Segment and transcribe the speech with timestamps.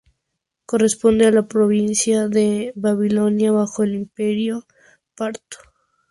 [0.65, 4.65] Corresponde a la provincia de Babilonia bajo el Imperio
[5.15, 5.57] parto.